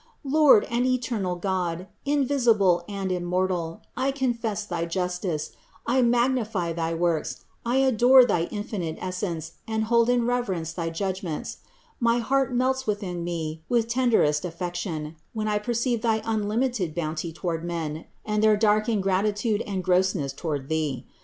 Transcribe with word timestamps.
"Lord 0.25 0.63
and 0.71 0.83
eternal 0.83 1.35
God, 1.35 1.85
invisible 2.05 2.83
and 2.89 3.11
immortal, 3.11 3.81
I 3.95 4.09
confess 4.09 4.65
thy 4.65 4.85
justice, 4.85 5.51
I 5.85 6.01
magnify 6.01 6.73
thy 6.73 6.95
works, 6.95 7.45
I 7.63 7.75
adore 7.77 8.25
thy 8.25 8.45
infinite 8.45 8.97
Essence 8.99 9.51
and 9.67 9.83
hold 9.83 10.09
in 10.09 10.25
reverence 10.25 10.73
thy 10.73 10.89
judgments. 10.89 11.57
My 11.99 12.17
heart 12.17 12.51
melts 12.51 12.87
within 12.87 13.23
me 13.23 13.61
with 13.69 13.87
tenderest 13.87 14.43
affection, 14.43 15.17
when 15.33 15.47
I 15.47 15.59
perceive 15.59 16.01
thy 16.01 16.23
unlimited 16.25 16.95
bounty 16.95 17.31
toward 17.31 17.63
men 17.63 18.05
and 18.25 18.41
their 18.41 18.57
dark 18.57 18.89
ingratitude 18.89 19.61
and 19.67 19.83
grossness 19.83 20.33
toward 20.33 20.67
Thee. 20.67 21.05